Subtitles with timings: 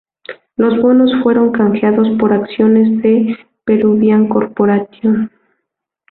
[0.55, 5.29] Los bonos fueron canjeados por acciones de la Peruvian Corporation.